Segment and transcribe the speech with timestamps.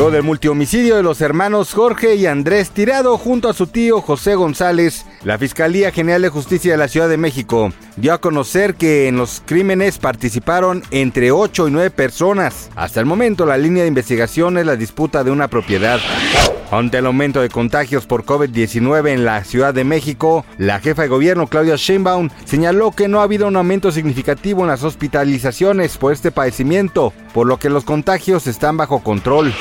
[0.00, 4.34] Luego del multihomicidio de los hermanos Jorge y Andrés Tirado junto a su tío José
[4.34, 9.08] González, la Fiscalía General de Justicia de la Ciudad de México dio a conocer que
[9.08, 12.70] en los crímenes participaron entre 8 y 9 personas.
[12.76, 16.00] Hasta el momento la línea de investigación es la disputa de una propiedad.
[16.70, 21.08] Ante el aumento de contagios por COVID-19 en la Ciudad de México, la jefa de
[21.08, 26.12] gobierno Claudia Sheinbaum señaló que no ha habido un aumento significativo en las hospitalizaciones por
[26.12, 29.52] este padecimiento, por lo que los contagios están bajo control.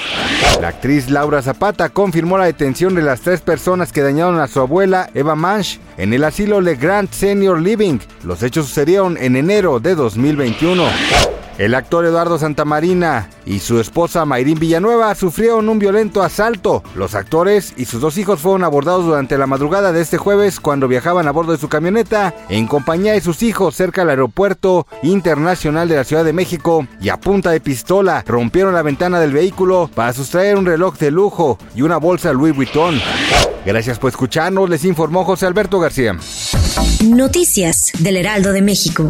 [0.62, 4.60] La actriz Laura Zapata confirmó la detención de las tres personas que dañaron a su
[4.60, 8.00] abuela Eva Manch en el asilo Le Grand Senior Living.
[8.24, 11.39] Los hechos sucedieron en enero de 2021.
[11.60, 16.84] El actor Eduardo Santamarina y su esposa Mayrín Villanueva sufrieron un violento asalto.
[16.96, 20.88] Los actores y sus dos hijos fueron abordados durante la madrugada de este jueves cuando
[20.88, 25.90] viajaban a bordo de su camioneta en compañía de sus hijos cerca del aeropuerto internacional
[25.90, 29.92] de la Ciudad de México y a punta de pistola rompieron la ventana del vehículo
[29.94, 33.02] para sustraer un reloj de lujo y una bolsa Louis Vuitton.
[33.66, 36.18] Gracias por escucharnos, les informó José Alberto García.
[37.04, 39.10] Noticias del Heraldo de México.